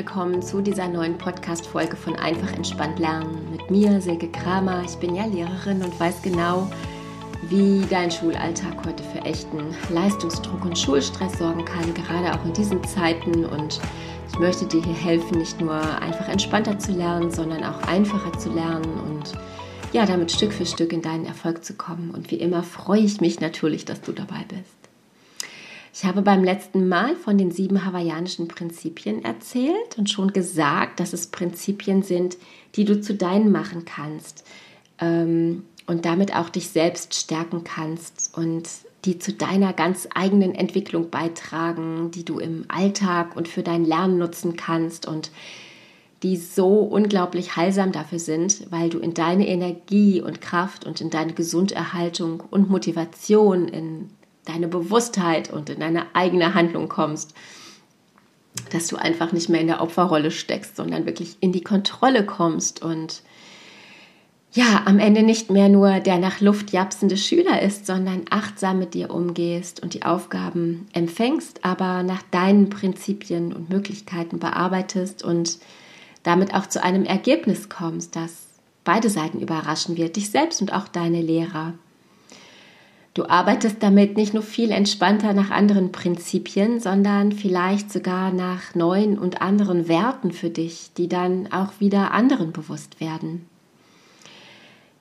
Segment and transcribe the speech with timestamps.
[0.00, 3.50] willkommen zu dieser neuen Podcast-Folge von Einfach entspannt lernen.
[3.50, 4.82] Mit mir, Silke Kramer.
[4.82, 6.70] Ich bin ja Lehrerin und weiß genau,
[7.50, 12.82] wie dein Schulalltag heute für echten Leistungsdruck und Schulstress sorgen kann, gerade auch in diesen
[12.84, 13.44] Zeiten.
[13.44, 13.78] Und
[14.32, 18.48] ich möchte dir hier helfen, nicht nur einfach entspannter zu lernen, sondern auch einfacher zu
[18.54, 19.34] lernen und
[19.92, 22.10] ja, damit Stück für Stück in deinen Erfolg zu kommen.
[22.12, 24.79] Und wie immer freue ich mich natürlich, dass du dabei bist.
[25.92, 31.12] Ich habe beim letzten Mal von den sieben hawaiianischen Prinzipien erzählt und schon gesagt, dass
[31.12, 32.36] es Prinzipien sind,
[32.76, 34.44] die du zu deinen machen kannst
[35.00, 38.68] ähm, und damit auch dich selbst stärken kannst und
[39.04, 44.18] die zu deiner ganz eigenen Entwicklung beitragen, die du im Alltag und für dein Lernen
[44.18, 45.30] nutzen kannst und
[46.22, 51.08] die so unglaublich heilsam dafür sind, weil du in deine Energie und Kraft und in
[51.08, 54.10] deine Gesunderhaltung und Motivation, in
[54.50, 57.34] deine Bewusstheit und in deine eigene Handlung kommst,
[58.72, 62.82] dass du einfach nicht mehr in der Opferrolle steckst, sondern wirklich in die Kontrolle kommst
[62.82, 63.22] und
[64.52, 68.94] ja, am Ende nicht mehr nur der nach Luft japsende Schüler ist, sondern achtsam mit
[68.94, 75.58] dir umgehst und die Aufgaben empfängst, aber nach deinen Prinzipien und Möglichkeiten bearbeitest und
[76.24, 78.48] damit auch zu einem Ergebnis kommst, das
[78.82, 81.74] beide Seiten überraschen wird, dich selbst und auch deine Lehrer.
[83.14, 89.18] Du arbeitest damit nicht nur viel entspannter nach anderen Prinzipien, sondern vielleicht sogar nach neuen
[89.18, 93.46] und anderen Werten für dich, die dann auch wieder anderen bewusst werden.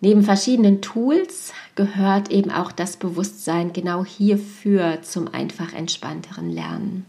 [0.02, 7.06] Neben verschiedenen Tools gehört eben auch das Bewusstsein genau hierfür zum einfach entspannteren Lernen.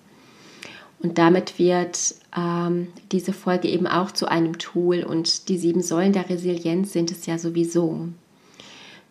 [0.98, 6.12] Und damit wird ähm, diese Folge eben auch zu einem Tool und die sieben Säulen
[6.12, 8.08] der Resilienz sind es ja sowieso.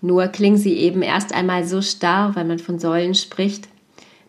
[0.01, 3.67] Nur klingen sie eben erst einmal so starr, wenn man von Säulen spricht.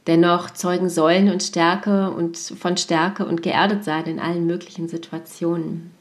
[0.07, 5.93] Dennoch zeugen Säulen und Stärke und von Stärke und Geerdetsein in allen möglichen Situationen.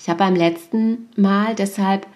[0.00, 2.06] Ich habe beim letzten Mal deshalb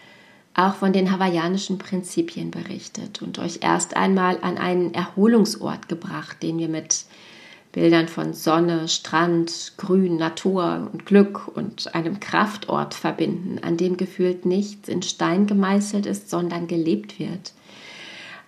[0.55, 6.59] auch von den hawaiianischen Prinzipien berichtet und euch erst einmal an einen Erholungsort gebracht, den
[6.59, 7.05] wir mit
[7.78, 14.44] Bildern von Sonne, Strand, Grün, Natur und Glück und einem Kraftort verbinden, an dem gefühlt
[14.44, 17.53] nichts in Stein gemeißelt ist, sondern gelebt wird.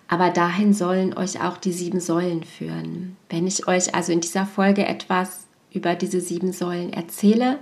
[0.09, 3.15] Aber dahin sollen euch auch die sieben Säulen führen.
[3.29, 7.59] Wenn ich euch also in dieser Folge etwas über diese sieben Säulen erzähle,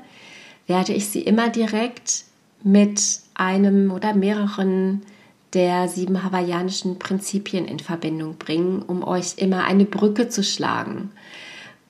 [0.66, 2.24] werde ich sie immer direkt
[2.63, 5.03] mit einem oder mehreren
[5.53, 11.12] der sieben hawaiianischen Prinzipien in Verbindung bringen, um euch immer eine Brücke zu schlagen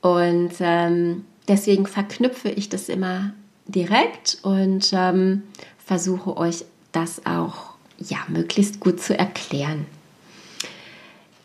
[0.02, 3.34] und ähm, deswegen verknüpfe ich das immer
[3.68, 5.44] direkt und ähm,
[5.78, 9.86] versuche euch das auch ja, möglichst gut zu erklären.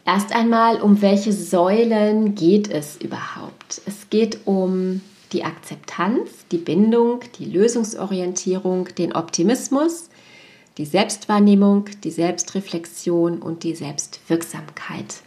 [0.07, 3.81] Erst einmal, um welche Säulen geht es überhaupt?
[3.87, 5.01] Es geht um
[5.33, 10.11] die Akzeptanz, die Bindung, die Lösungsorientierung, den Optimismus,
[10.77, 15.23] die Selbstwahrnehmung, die Selbstreflexion und die Selbstwirksamkeit.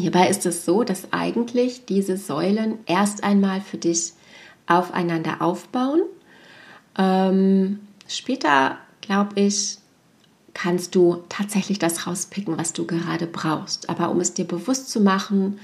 [0.00, 4.12] Hierbei ist es so, dass eigentlich diese Säulen erst einmal für dich
[4.66, 6.02] aufeinander aufbauen.
[6.96, 9.78] Ähm, später, glaube ich,
[10.54, 13.88] kannst du tatsächlich das rauspicken, was du gerade brauchst.
[13.88, 15.58] Aber um es dir bewusst zu machen,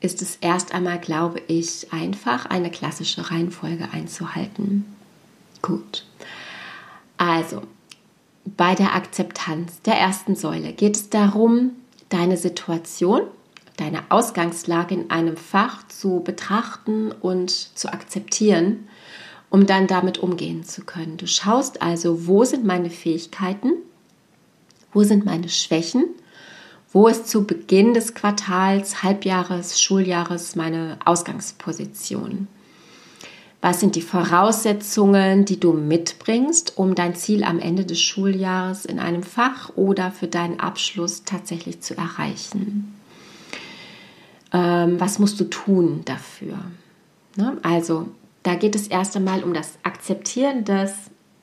[0.00, 4.84] ist es erst einmal, glaube ich, einfach eine klassische Reihenfolge einzuhalten.
[5.60, 6.04] Gut.
[7.16, 7.62] Also,
[8.44, 11.70] bei der Akzeptanz der ersten Säule geht es darum,
[12.08, 13.22] deine Situation
[13.76, 18.88] deine Ausgangslage in einem Fach zu betrachten und zu akzeptieren,
[19.50, 21.16] um dann damit umgehen zu können.
[21.16, 23.72] Du schaust also, wo sind meine Fähigkeiten,
[24.92, 26.04] wo sind meine Schwächen,
[26.92, 32.48] wo ist zu Beginn des Quartals, Halbjahres, Schuljahres meine Ausgangsposition.
[33.62, 38.98] Was sind die Voraussetzungen, die du mitbringst, um dein Ziel am Ende des Schuljahres in
[38.98, 42.94] einem Fach oder für deinen Abschluss tatsächlich zu erreichen?
[44.52, 46.58] Ähm, was musst du tun dafür?
[47.36, 47.56] Ne?
[47.62, 48.08] Also
[48.42, 50.92] da geht es erst einmal um das Akzeptieren des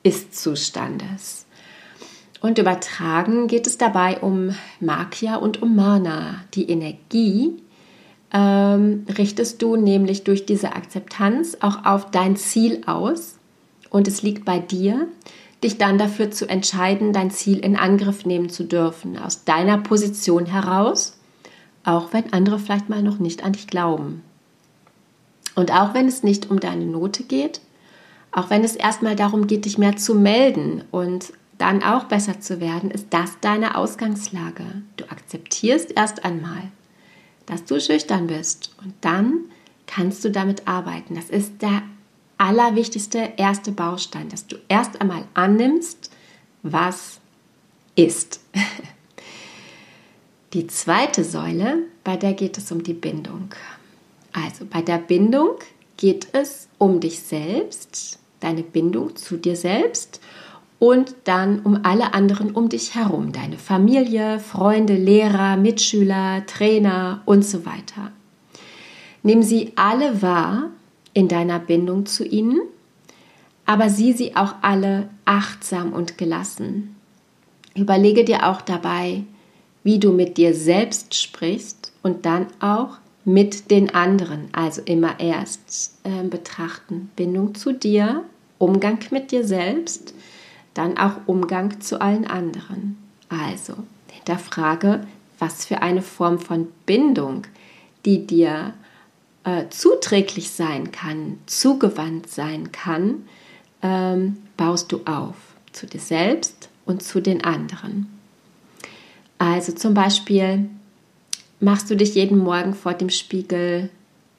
[0.02, 1.46] Ist-Zustandes.
[2.40, 6.42] Und übertragen geht es dabei um Makia und um Mana.
[6.54, 7.52] Die Energie
[8.32, 13.36] ähm, richtest du nämlich durch diese Akzeptanz auch auf dein Ziel aus.
[13.90, 15.08] Und es liegt bei dir,
[15.62, 20.46] dich dann dafür zu entscheiden, dein Ziel in Angriff nehmen zu dürfen, aus deiner Position
[20.46, 21.19] heraus
[21.84, 24.22] auch wenn andere vielleicht mal noch nicht an dich glauben.
[25.54, 27.60] Und auch wenn es nicht um deine Note geht,
[28.32, 32.60] auch wenn es erstmal darum geht, dich mehr zu melden und dann auch besser zu
[32.60, 34.64] werden, ist das deine Ausgangslage.
[34.96, 36.70] Du akzeptierst erst einmal,
[37.46, 39.40] dass du schüchtern bist und dann
[39.86, 41.16] kannst du damit arbeiten.
[41.16, 41.82] Das ist der
[42.38, 46.10] allerwichtigste erste Baustein, dass du erst einmal annimmst,
[46.62, 47.20] was
[47.96, 48.40] ist.
[50.52, 53.50] Die zweite Säule, bei der geht es um die Bindung.
[54.32, 55.50] Also bei der Bindung
[55.96, 60.20] geht es um dich selbst, deine Bindung zu dir selbst
[60.80, 67.44] und dann um alle anderen um dich herum, deine Familie, Freunde, Lehrer, Mitschüler, Trainer und
[67.44, 68.10] so weiter.
[69.22, 70.70] Nimm sie alle wahr
[71.14, 72.60] in deiner Bindung zu ihnen,
[73.66, 76.96] aber sieh sie auch alle achtsam und gelassen.
[77.76, 79.22] Überlege dir auch dabei,
[79.82, 84.48] wie du mit dir selbst sprichst und dann auch mit den anderen.
[84.52, 88.24] Also immer erst äh, betrachten Bindung zu dir,
[88.58, 90.14] Umgang mit dir selbst,
[90.74, 92.98] dann auch Umgang zu allen anderen.
[93.28, 93.74] Also
[94.10, 95.06] hinterfrage,
[95.38, 97.46] was für eine Form von Bindung,
[98.04, 98.74] die dir
[99.44, 103.26] äh, zuträglich sein kann, zugewandt sein kann,
[103.82, 105.36] ähm, baust du auf
[105.72, 108.19] zu dir selbst und zu den anderen.
[109.40, 110.68] Also zum Beispiel
[111.60, 113.88] machst du dich jeden Morgen vor dem Spiegel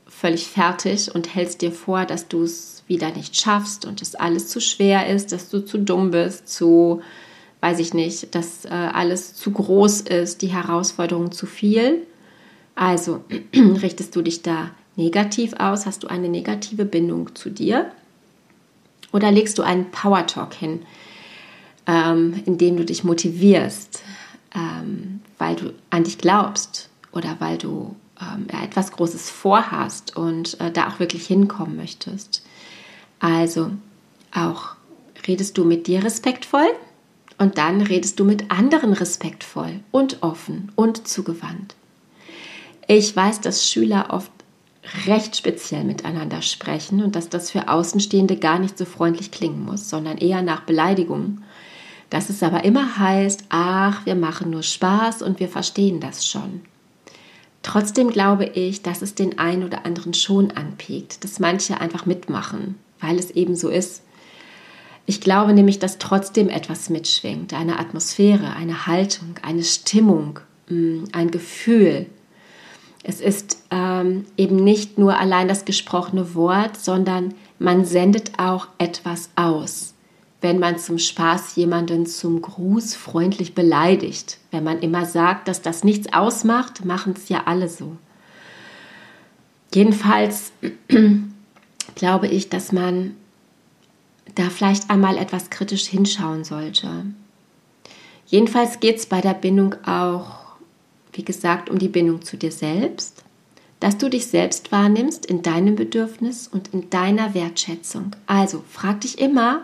[0.05, 4.47] völlig fertig und hältst dir vor, dass du es wieder nicht schaffst und dass alles
[4.49, 7.01] zu schwer ist, dass du zu dumm bist, zu,
[7.61, 12.05] weiß ich nicht, dass äh, alles zu groß ist, die Herausforderung zu viel.
[12.75, 13.23] Also
[13.55, 15.87] richtest du dich da negativ aus?
[15.87, 17.91] Hast du eine negative Bindung zu dir?
[19.11, 20.83] Oder legst du einen Power Talk hin,
[21.87, 24.03] ähm, in dem du dich motivierst,
[24.55, 30.71] ähm, weil du an dich glaubst oder weil du ähm, etwas Großes vorhast und äh,
[30.71, 32.43] da auch wirklich hinkommen möchtest?
[33.19, 33.71] Also
[34.33, 34.75] auch
[35.27, 36.67] redest du mit dir respektvoll
[37.37, 41.75] und dann redest du mit anderen respektvoll und offen und zugewandt.
[42.87, 44.31] Ich weiß, dass Schüler oft
[45.07, 49.89] recht speziell miteinander sprechen und dass das für Außenstehende gar nicht so freundlich klingen muss,
[49.89, 51.41] sondern eher nach Beleidigung.
[52.11, 56.61] Dass es aber immer heißt, ach, wir machen nur Spaß und wir verstehen das schon.
[57.63, 62.75] Trotzdem glaube ich, dass es den einen oder anderen schon anpiekt, dass manche einfach mitmachen,
[62.99, 64.03] weil es eben so ist.
[65.05, 71.31] Ich glaube nämlich, dass trotzdem etwas mitschwingt, eine Atmosphäre, eine Haltung, eine Stimmung, mm, ein
[71.31, 72.07] Gefühl,
[73.03, 79.29] es ist ähm, eben nicht nur allein das gesprochene Wort, sondern man sendet auch etwas
[79.35, 79.90] aus.
[80.41, 85.83] Wenn man zum Spaß jemanden zum Gruß freundlich beleidigt, wenn man immer sagt, dass das
[85.83, 87.95] nichts ausmacht, machen es ja alle so.
[89.73, 90.51] Jedenfalls
[91.95, 93.15] glaube ich, dass man
[94.35, 97.05] da vielleicht einmal etwas kritisch hinschauen sollte.
[98.25, 100.41] Jedenfalls geht es bei der Bindung auch
[101.13, 103.23] wie gesagt, um die Bindung zu dir selbst,
[103.79, 108.15] dass du dich selbst wahrnimmst in deinem Bedürfnis und in deiner Wertschätzung.
[108.27, 109.61] Also frag dich immer,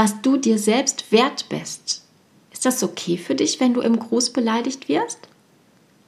[0.00, 2.06] was du dir selbst wert bist.
[2.50, 5.18] Ist das okay für dich, wenn du im Gruß beleidigt wirst?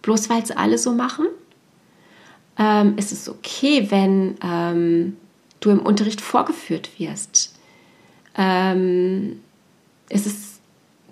[0.00, 1.26] Bloß weil es alle so machen?
[2.58, 5.18] Ähm, ist es okay, wenn ähm,
[5.60, 7.54] du im Unterricht vorgeführt wirst?
[8.34, 9.42] Ähm,
[10.08, 10.60] ist es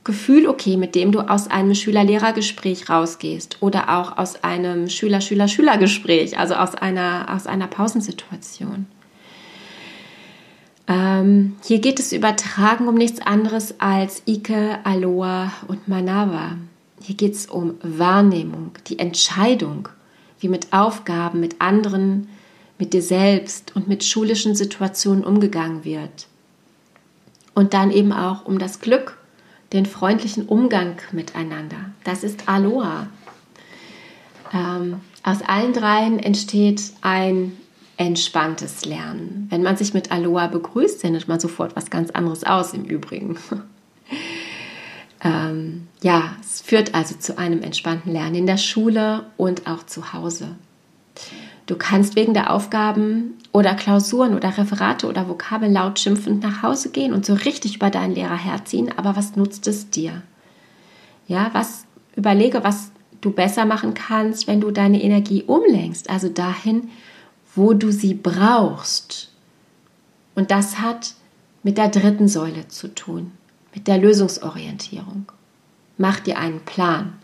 [0.03, 6.55] Gefühl okay, mit dem du aus einem Schüler-Lehrer-Gespräch rausgehst oder auch aus einem Schüler-Schüler-Schüler-Gespräch, also
[6.55, 8.87] aus einer, aus einer Pausensituation.
[10.91, 16.57] Ähm, hier geht es übertragen um nichts anderes als Ike, Aloha und Manawa.
[17.01, 19.89] Hier geht es um Wahrnehmung, die Entscheidung,
[20.41, 22.29] wie mit Aufgaben, mit anderen,
[22.77, 26.27] mit dir selbst und mit schulischen Situationen umgegangen wird.
[27.55, 29.17] Und dann eben auch um das Glück
[29.73, 31.93] den freundlichen Umgang miteinander.
[32.03, 33.07] Das ist Aloha.
[34.53, 37.57] Ähm, aus allen dreien entsteht ein
[38.01, 39.47] entspanntes Lernen.
[39.51, 43.37] Wenn man sich mit Aloha begrüßt, sendet man sofort was ganz anderes aus im Übrigen.
[45.23, 50.15] ähm, ja, es führt also zu einem entspannten Lernen in der Schule und auch zu
[50.15, 50.57] Hause.
[51.67, 56.93] Du kannst wegen der Aufgaben oder Klausuren oder Referate oder Vokabeln laut schimpfend nach Hause
[56.93, 60.23] gehen und so richtig über deinen Lehrer herziehen, aber was nutzt es dir?
[61.29, 61.85] Ja, was
[62.17, 66.89] überlege, was du besser machen kannst, wenn du deine Energie umlenkst, also dahin,
[67.55, 69.33] wo du sie brauchst.
[70.35, 71.15] Und das hat
[71.63, 73.33] mit der dritten Säule zu tun,
[73.75, 75.31] mit der Lösungsorientierung.
[75.99, 77.15] Mach dir einen Plan.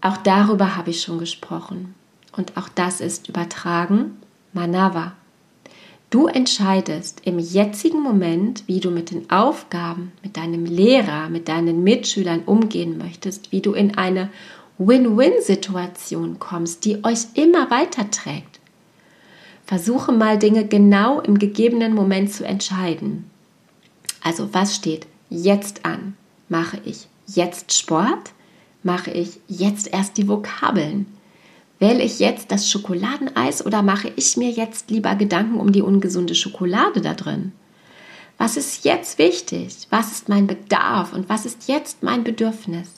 [0.00, 1.94] Auch darüber habe ich schon gesprochen.
[2.36, 4.18] Und auch das ist übertragen
[4.52, 5.12] Manava.
[6.10, 11.82] Du entscheidest im jetzigen Moment, wie du mit den Aufgaben, mit deinem Lehrer, mit deinen
[11.82, 14.28] Mitschülern umgehen möchtest, wie du in eine
[14.76, 18.51] Win-Win-Situation kommst, die euch immer weiter trägt.
[19.72, 23.24] Versuche mal Dinge genau im gegebenen Moment zu entscheiden.
[24.22, 26.14] Also was steht jetzt an?
[26.50, 28.32] Mache ich jetzt Sport?
[28.82, 31.06] Mache ich jetzt erst die Vokabeln?
[31.78, 36.34] Wähle ich jetzt das Schokoladeneis oder mache ich mir jetzt lieber Gedanken um die ungesunde
[36.34, 37.52] Schokolade da drin?
[38.36, 39.86] Was ist jetzt wichtig?
[39.88, 42.90] Was ist mein Bedarf und was ist jetzt mein Bedürfnis?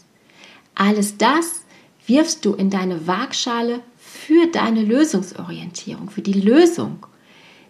[0.75, 1.63] Alles das
[2.09, 3.79] wirfst du in deine Waagschale
[4.15, 7.05] für deine Lösungsorientierung, für die Lösung.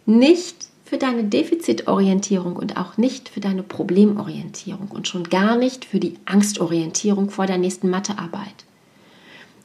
[0.05, 5.99] Nicht für deine Defizitorientierung und auch nicht für deine Problemorientierung und schon gar nicht für
[5.99, 8.67] die Angstorientierung vor der nächsten Mathearbeit.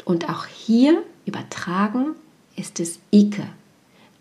[0.06, 2.16] Und auch hier übertragen
[2.56, 3.46] ist es Ike.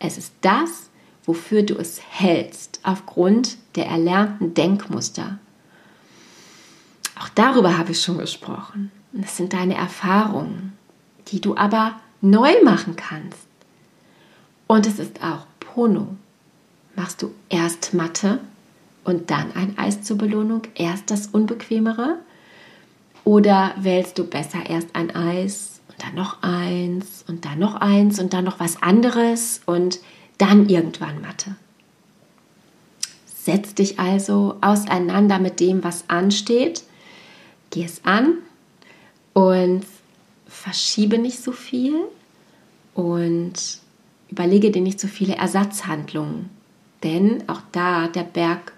[0.00, 0.90] Es ist das,
[1.24, 5.38] wofür du es hältst, aufgrund der erlernten Denkmuster.
[7.20, 8.90] Auch darüber habe ich schon gesprochen.
[9.12, 10.76] Das sind deine Erfahrungen,
[11.28, 13.46] die du aber neu machen kannst.
[14.66, 16.08] Und es ist auch Pono.
[16.96, 18.40] Machst du erst Mathe
[19.04, 22.18] und dann ein Eis zur Belohnung, erst das Unbequemere?
[23.24, 28.18] Oder wählst du besser erst ein Eis und dann noch eins und dann noch eins
[28.18, 30.00] und dann noch was anderes und
[30.38, 31.56] dann irgendwann Mathe?
[33.26, 36.82] Setz dich also auseinander mit dem, was ansteht.
[37.70, 38.34] Geh es an
[39.32, 39.84] und
[40.48, 41.94] verschiebe nicht so viel
[42.94, 43.54] und
[44.30, 46.50] überlege dir nicht so viele Ersatzhandlungen,
[47.02, 48.72] denn auch da der Berg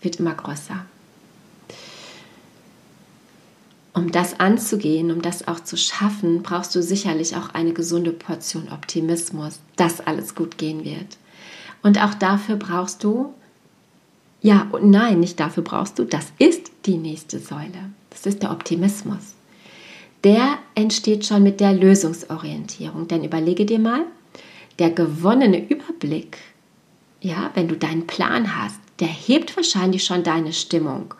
[0.00, 0.84] wird immer größer.
[3.92, 8.68] Um das anzugehen, um das auch zu schaffen, brauchst du sicherlich auch eine gesunde Portion
[8.70, 11.16] Optimismus, dass alles gut gehen wird.
[11.82, 13.32] Und auch dafür brauchst du
[14.46, 16.04] ja, und nein, nicht dafür brauchst du.
[16.04, 17.90] Das ist die nächste Säule.
[18.10, 19.35] Das ist der Optimismus.
[20.26, 23.08] Der entsteht schon mit der Lösungsorientierung.
[23.08, 24.02] Denn überlege dir mal,
[24.78, 26.36] der gewonnene Überblick,
[27.22, 31.14] ja, wenn du deinen Plan hast, der hebt wahrscheinlich schon deine Stimmung.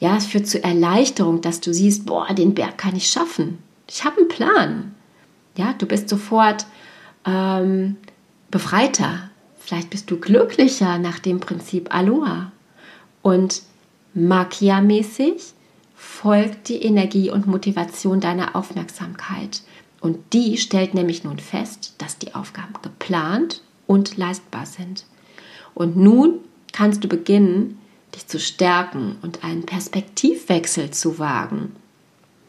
[0.00, 3.58] Ja, es führt zu Erleichterung, dass du siehst, boah, den Berg kann ich schaffen.
[3.88, 4.94] Ich habe einen Plan.
[5.56, 6.66] Ja, du bist sofort
[7.24, 7.96] ähm,
[8.50, 9.30] befreiter,
[9.64, 12.50] Vielleicht bist du glücklicher nach dem Prinzip Aloha.
[13.22, 13.62] Und
[14.14, 15.54] Makia-mäßig
[16.02, 19.62] folgt die Energie und Motivation deiner Aufmerksamkeit.
[20.00, 25.04] Und die stellt nämlich nun fest, dass die Aufgaben geplant und leistbar sind.
[25.74, 26.40] Und nun
[26.72, 27.78] kannst du beginnen,
[28.16, 31.76] dich zu stärken und einen Perspektivwechsel zu wagen.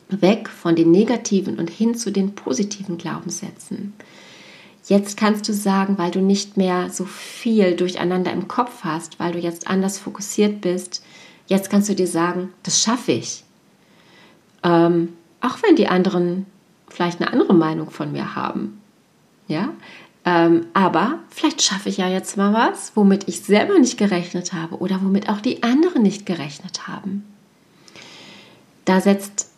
[0.10, 3.93] Weg von den negativen und hin zu den positiven Glaubenssätzen.
[4.88, 9.33] Jetzt kannst du sagen, weil du nicht mehr so viel durcheinander im Kopf hast, weil
[9.33, 11.03] du jetzt anders fokussiert bist,
[11.47, 13.43] jetzt kannst du dir sagen, das schaffe ich.
[14.63, 16.45] Ähm, auch wenn die anderen
[16.88, 18.81] vielleicht eine andere Meinung von mir haben.
[19.47, 19.73] Ja,
[20.25, 24.77] ähm, aber vielleicht schaffe ich ja jetzt mal was, womit ich selber nicht gerechnet habe
[24.77, 27.25] oder womit auch die anderen nicht gerechnet haben.
[28.85, 29.50] Da setzt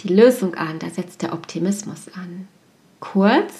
[0.00, 2.46] die Lösung an, da setzt der Optimismus an.
[3.00, 3.52] Kurz,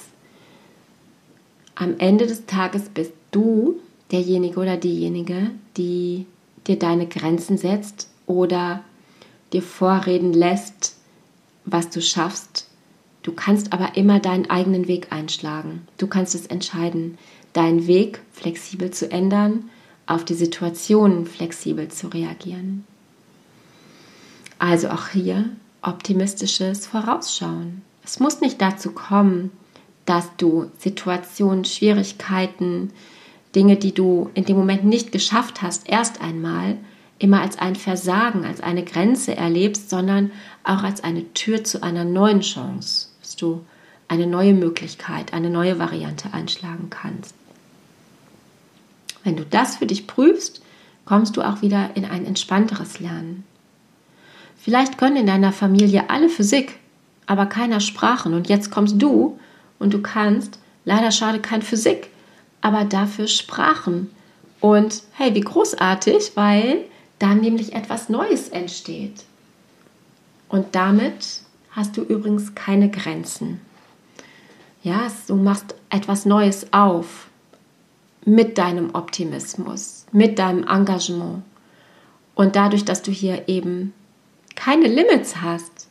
[1.75, 3.81] am Ende des Tages bist du
[4.13, 6.27] derjenige oder diejenige, die
[6.67, 8.83] dir deine Grenzen setzt oder
[9.53, 10.97] dir vorreden lässt,
[11.65, 12.69] was du schaffst.
[13.23, 15.87] Du kannst aber immer deinen eigenen Weg einschlagen.
[15.99, 17.19] Du kannst es entscheiden,
[17.53, 19.71] deinen Weg flexibel zu ändern,
[20.07, 22.85] auf die Situation flexibel zu reagieren.
[24.59, 25.51] Also auch hier
[25.83, 27.83] optimistisches Vorausschauen.
[28.05, 29.51] Es muss nicht dazu kommen,
[30.05, 32.93] dass du Situationen, Schwierigkeiten,
[33.55, 36.77] Dinge, die du in dem Moment nicht geschafft hast, erst einmal
[37.19, 40.31] immer als ein Versagen, als eine Grenze erlebst, sondern
[40.65, 43.65] auch als eine Tür zu einer neuen Chance, dass du
[44.09, 47.35] eine neue Möglichkeit, eine neue Variante einschlagen kannst.
[49.23, 50.61] Wenn du das für dich prüfst,
[51.05, 53.45] kommst du auch wieder in ein entspannteres Lernen.
[54.59, 56.79] Vielleicht können in deiner Familie alle Physik,
[57.27, 59.39] aber keiner Sprachen und jetzt kommst du
[59.79, 62.11] und du kannst, leider schade kein Physik,
[62.65, 64.11] aber dafür Sprachen.
[64.59, 66.87] Und hey, wie großartig, weil
[67.19, 69.25] dann nämlich etwas Neues entsteht.
[70.49, 71.43] Und damit
[71.73, 73.61] hast du übrigens keine Grenzen.
[74.83, 77.29] Ja, du machst etwas Neues auf
[78.25, 81.43] mit deinem Optimismus, mit deinem Engagement.
[82.35, 83.93] Und dadurch, dass du hier eben
[84.57, 85.89] keine Limits hast,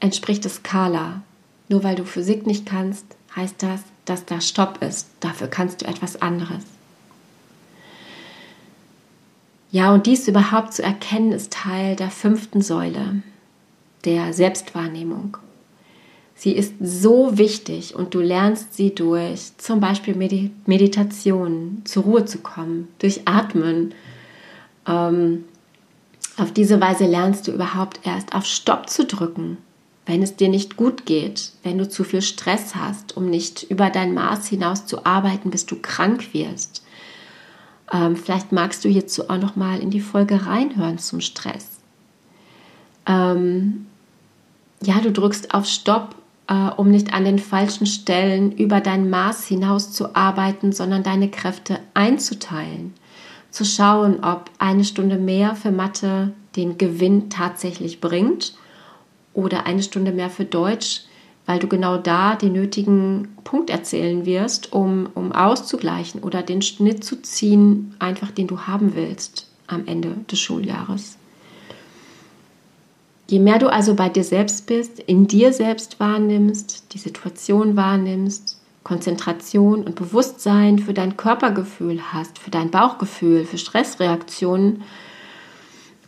[0.00, 1.22] entspricht es Skala.
[1.68, 3.04] Nur weil du Physik nicht kannst,
[3.36, 5.08] heißt das, dass da Stopp ist.
[5.20, 6.64] Dafür kannst du etwas anderes.
[9.70, 13.22] Ja, und dies überhaupt zu erkennen, ist Teil der fünften Säule,
[14.04, 15.36] der Selbstwahrnehmung.
[16.36, 20.14] Sie ist so wichtig und du lernst sie durch zum Beispiel
[20.66, 23.94] Meditation, zur Ruhe zu kommen, durch Atmen.
[24.86, 25.44] Ähm,
[26.36, 29.58] auf diese Weise lernst du überhaupt erst auf Stopp zu drücken,
[30.06, 33.90] wenn es dir nicht gut geht, wenn du zu viel Stress hast, um nicht über
[33.90, 36.84] dein Maß hinaus zu arbeiten, bis du krank wirst.
[37.92, 41.70] Ähm, vielleicht magst du hierzu auch noch mal in die Folge reinhören zum Stress.
[43.06, 43.86] Ähm,
[44.82, 46.16] ja, du drückst auf Stopp
[46.48, 51.30] äh, um nicht an den falschen Stellen über dein Maß hinaus zu arbeiten, sondern deine
[51.30, 52.94] Kräfte einzuteilen.
[53.50, 58.54] Zu schauen, ob eine Stunde mehr für Mathe den Gewinn tatsächlich bringt
[59.34, 61.02] oder eine Stunde mehr für Deutsch,
[61.46, 67.04] weil du genau da den nötigen Punkt erzählen wirst, um, um auszugleichen oder den Schnitt
[67.04, 71.18] zu ziehen, einfach den du haben willst am Ende des Schuljahres.
[73.26, 78.60] Je mehr du also bei dir selbst bist, in dir selbst wahrnimmst, die Situation wahrnimmst,
[78.82, 84.82] Konzentration und Bewusstsein für dein Körpergefühl hast, für dein Bauchgefühl, für Stressreaktionen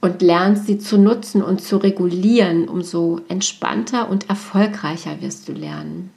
[0.00, 6.10] und lernst sie zu nutzen und zu regulieren, umso entspannter und erfolgreicher wirst du lernen.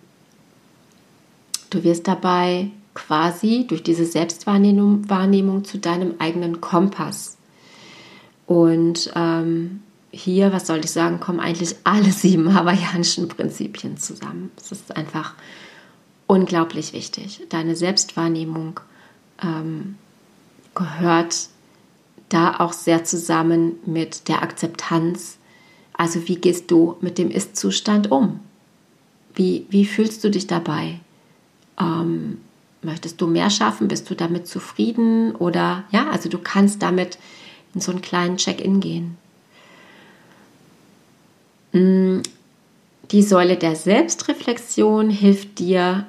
[1.70, 7.38] Du wirst dabei quasi durch diese Selbstwahrnehmung Wahrnehmung zu deinem eigenen Kompass.
[8.46, 9.82] Und ähm,
[10.12, 14.52] hier, was soll ich sagen, kommen eigentlich alle sieben hawaiianischen Prinzipien zusammen.
[14.58, 15.36] Es ist einfach
[16.28, 17.42] unglaublich wichtig.
[17.50, 18.80] Deine Selbstwahrnehmung
[19.42, 19.96] ähm,
[20.76, 21.50] gehört
[22.30, 25.38] da auch sehr zusammen mit der Akzeptanz.
[25.94, 28.40] Also wie gehst du mit dem Ist-Zustand um?
[29.36, 31.00] Wie, wie fühlst du dich dabei?
[31.80, 32.40] Ähm,
[32.82, 33.88] möchtest du mehr schaffen?
[33.88, 35.36] Bist du damit zufrieden?
[35.36, 37.18] Oder ja, also du kannst damit
[37.74, 39.18] in so einen kleinen Check-in gehen.
[41.74, 42.22] Mm,
[43.12, 46.08] die Säule der Selbstreflexion hilft dir,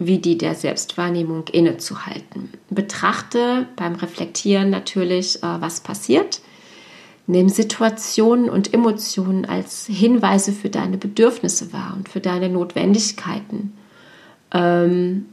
[0.00, 2.48] wie die der Selbstwahrnehmung innezuhalten.
[2.70, 6.40] Betrachte beim Reflektieren natürlich, äh, was passiert.
[7.26, 13.74] Nimm Situationen und Emotionen als Hinweise für deine Bedürfnisse wahr und für deine Notwendigkeiten.
[14.52, 15.26] Ähm,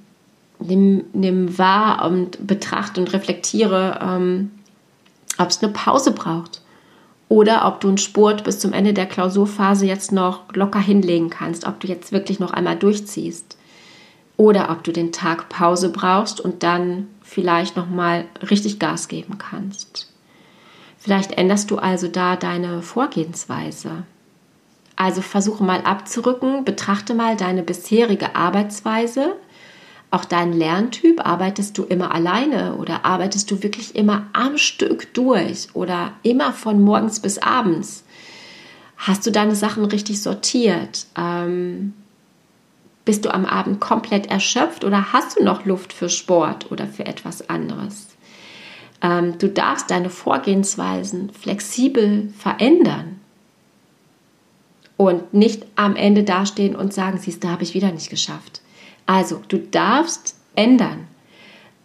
[0.59, 4.51] nimm, nimm wahr und betrachte und reflektiere, ähm,
[5.37, 6.61] ob es eine Pause braucht
[7.29, 11.65] oder ob du einen Spurt bis zum Ende der Klausurphase jetzt noch locker hinlegen kannst,
[11.65, 13.57] ob du jetzt wirklich noch einmal durchziehst
[14.37, 19.37] oder ob du den Tag Pause brauchst und dann vielleicht noch mal richtig Gas geben
[19.37, 20.11] kannst.
[20.97, 24.03] Vielleicht änderst du also da deine Vorgehensweise.
[24.95, 29.35] Also versuche mal abzurücken, betrachte mal deine bisherige Arbeitsweise
[30.09, 35.67] auch dein Lerntyp, arbeitest du immer alleine oder arbeitest du wirklich immer am Stück durch
[35.73, 38.05] oder immer von morgens bis abends?
[38.95, 41.07] Hast du deine Sachen richtig sortiert?
[41.17, 41.93] Ähm,
[43.07, 47.05] bist du am Abend komplett erschöpft oder hast du noch Luft für Sport oder für
[47.05, 48.09] etwas anderes?
[49.01, 53.21] Ähm, du darfst deine Vorgehensweisen flexibel verändern
[54.97, 58.59] und nicht am Ende dastehen und sagen, siehst du, habe ich wieder nicht geschafft.
[59.05, 61.07] Also, du darfst ändern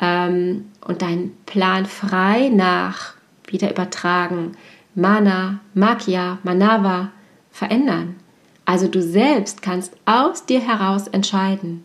[0.00, 3.14] ähm, und deinen Plan frei nach
[3.46, 4.56] wieder übertragen,
[4.96, 7.12] Mana, Makya, Manava
[7.52, 8.16] verändern.
[8.64, 11.85] Also du selbst kannst aus dir heraus entscheiden.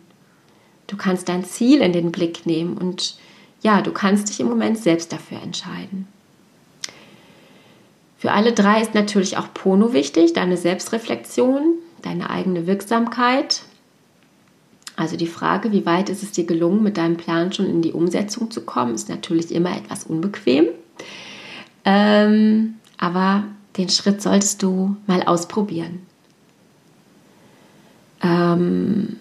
[0.86, 3.16] Du kannst dein Ziel in den Blick nehmen und
[3.62, 6.06] ja, du kannst dich im Moment selbst dafür entscheiden.
[8.16, 13.62] Für alle drei ist natürlich auch Pono wichtig, deine Selbstreflexion, deine eigene Wirksamkeit,
[14.98, 17.92] also die Frage, wie weit ist es dir gelungen, mit deinem Plan schon in die
[17.92, 20.66] Umsetzung zu kommen, ist natürlich immer etwas unbequem.
[21.84, 23.44] Ähm, aber
[23.76, 26.00] den Schritt solltest du mal ausprobieren.
[28.22, 29.16] Ähm,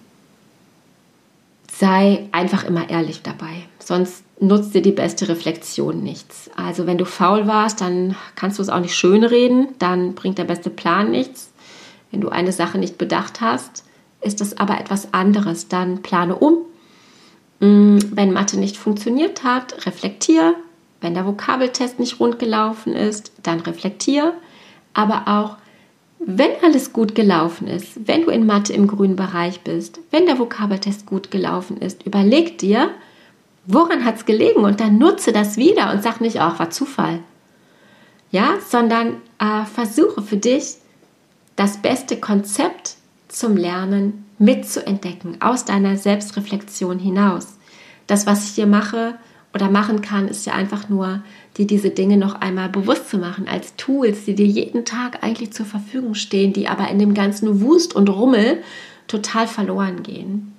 [1.72, 6.50] sei einfach immer ehrlich dabei, sonst nutzt dir die beste Reflexion nichts.
[6.56, 10.44] Also wenn du faul warst, dann kannst du es auch nicht schönreden, dann bringt der
[10.44, 11.52] beste Plan nichts.
[12.12, 13.84] Wenn du eine Sache nicht bedacht hast,
[14.22, 15.68] ist es aber etwas anderes.
[15.68, 16.60] Dann plane um.
[17.60, 20.56] Mm, wenn Mathe nicht funktioniert hat, reflektier.
[21.02, 24.34] Wenn der Vokabeltest nicht rund gelaufen ist, dann reflektier.
[24.94, 25.58] Aber auch,
[26.20, 30.40] wenn alles gut gelaufen ist, wenn du in Mathe im grünen Bereich bist, wenn der
[30.40, 32.90] Vokabeltest gut gelaufen ist, überleg dir,
[33.66, 37.20] woran hat es gelegen und dann nutze das wieder und sag nicht, ach, war Zufall.
[38.32, 40.76] Ja, sondern äh, versuche für dich
[41.56, 42.96] das beste Konzept
[43.28, 47.58] zum Lernen mitzuentdecken, aus deiner Selbstreflexion hinaus.
[48.06, 49.16] Das, was ich hier mache
[49.58, 51.24] oder machen kann, ist ja einfach nur,
[51.58, 55.52] dir diese Dinge noch einmal bewusst zu machen, als Tools, die dir jeden Tag eigentlich
[55.52, 58.62] zur Verfügung stehen, die aber in dem ganzen Wust und Rummel
[59.08, 60.54] total verloren gehen.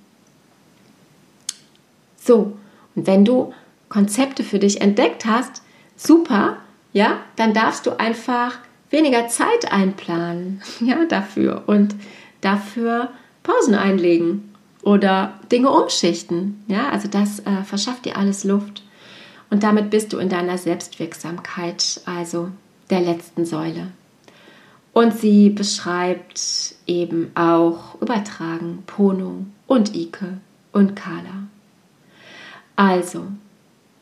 [2.21, 2.57] So,
[2.97, 3.55] und wenn du
[3.89, 5.63] Konzepte für dich entdeckt hast,
[5.97, 6.57] super,
[6.93, 8.59] ja, dann darfst du einfach
[8.91, 11.95] weniger Zeit einplanen, ja, dafür und
[12.41, 13.11] dafür
[13.45, 18.83] Pausen einlegen oder Dinge umschichten, ja, also das äh, verschafft dir alles Luft
[19.51, 22.51] und damit bist du in deiner Selbstwirksamkeit, also
[22.91, 23.89] der letzten Säule.
[24.93, 30.39] Und sie beschreibt eben auch Übertragen, Pono und Ike
[30.73, 31.47] und Kala.
[32.77, 33.27] Also,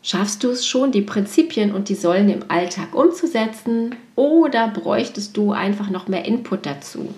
[0.03, 5.53] schaffst du es schon, die Prinzipien und die Säulen im Alltag umzusetzen oder bräuchtest du
[5.53, 7.15] einfach noch mehr Input dazu?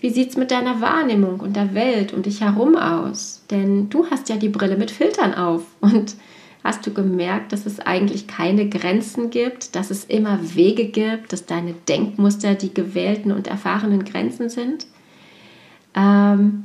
[0.00, 3.42] Wie sieht es mit deiner Wahrnehmung und der Welt um dich herum aus?
[3.50, 6.16] Denn du hast ja die Brille mit Filtern auf und
[6.66, 11.46] hast du gemerkt, dass es eigentlich keine Grenzen gibt, dass es immer Wege gibt, dass
[11.46, 14.86] deine Denkmuster die gewählten und erfahrenen Grenzen sind.
[15.94, 16.64] Ähm,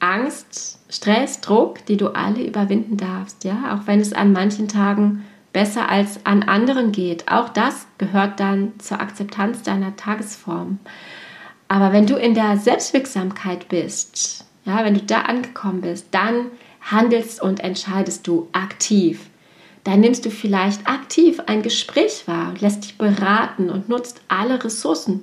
[0.00, 5.24] Angst, Stress, Druck, die du alle überwinden darfst, ja, auch wenn es an manchen Tagen
[5.52, 7.28] besser als an anderen geht.
[7.28, 10.78] Auch das gehört dann zur Akzeptanz deiner Tagesform.
[11.68, 16.46] Aber wenn du in der Selbstwirksamkeit bist, ja, wenn du da angekommen bist, dann
[16.80, 19.30] handelst und entscheidest du aktiv
[19.84, 25.22] dann nimmst du vielleicht aktiv ein Gespräch wahr lässt dich beraten und nutzt alle Ressourcen.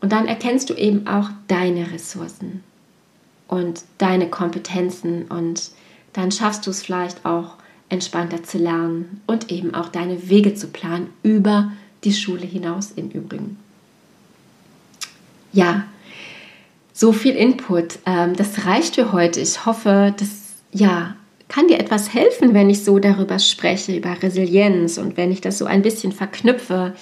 [0.00, 2.64] Und dann erkennst du eben auch deine Ressourcen
[3.48, 5.70] und deine Kompetenzen und
[6.12, 7.54] dann schaffst du es vielleicht auch
[7.88, 11.72] entspannter zu lernen und eben auch deine Wege zu planen über
[12.04, 13.58] die Schule hinaus im Übrigen.
[15.52, 15.84] Ja,
[16.92, 17.98] so viel Input.
[18.06, 19.40] Ähm, das reicht für heute.
[19.40, 20.28] Ich hoffe, dass
[20.72, 21.16] ja
[21.50, 25.58] kann dir etwas helfen, wenn ich so darüber spreche, über Resilienz und wenn ich das
[25.58, 26.94] so ein bisschen verknüpfe.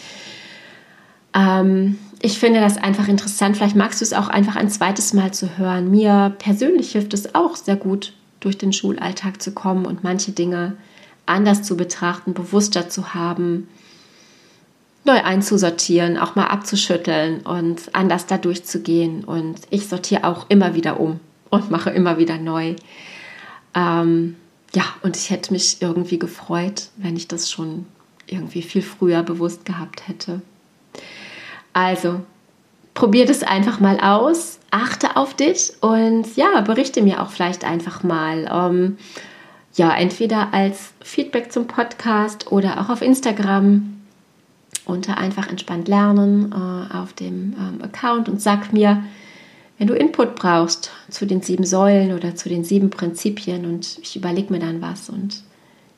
[1.35, 3.57] Ähm, ich finde das einfach interessant.
[3.57, 5.91] Vielleicht magst du es auch einfach ein zweites Mal zu hören.
[5.91, 10.77] Mir persönlich hilft es auch sehr gut, durch den Schulalltag zu kommen und manche Dinge
[11.27, 13.69] anders zu betrachten, bewusster zu haben,
[15.05, 19.25] neu einzusortieren, auch mal abzuschütteln und anders da durchzugehen.
[19.25, 22.77] Und ich sortiere auch immer wieder um und mache immer wieder neu.
[23.75, 24.37] Ähm,
[24.75, 27.87] ja, und ich hätte mich irgendwie gefreut, wenn ich das schon
[28.27, 30.43] irgendwie viel früher bewusst gehabt hätte.
[31.73, 32.21] Also,
[32.95, 38.03] probier das einfach mal aus, achte auf dich und ja, berichte mir auch vielleicht einfach
[38.03, 38.49] mal.
[38.53, 38.99] Ähm,
[39.75, 43.95] ja, entweder als Feedback zum Podcast oder auch auf Instagram
[44.85, 49.05] unter einfach entspannt lernen äh, auf dem ähm, Account und sag mir,
[49.79, 54.17] wenn du Input brauchst zu den sieben Säulen oder zu den sieben Prinzipien und ich
[54.17, 55.43] überlege mir dann was und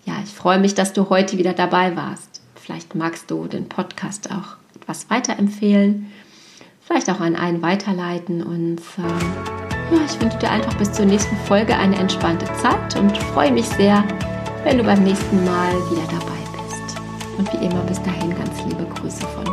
[0.04, 2.40] ja, ich freue mich, dass du heute wieder dabei warst.
[2.54, 6.10] Vielleicht magst du den Podcast auch etwas weiterempfehlen,
[6.80, 11.36] vielleicht auch an einen weiterleiten und äh, ja, ich wünsche dir einfach bis zur nächsten
[11.46, 14.04] Folge eine entspannte Zeit und freue mich sehr,
[14.64, 16.98] wenn du beim nächsten Mal wieder dabei bist.
[17.38, 19.44] Und wie immer bis dahin ganz liebe Grüße von